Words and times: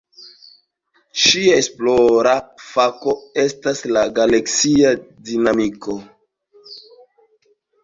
Ŝia 1.23 1.57
esplora 1.63 2.31
fako 2.71 3.15
estas 3.45 3.85
la 3.99 4.05
galaksia 4.17 4.97
dinamiko. 5.31 5.99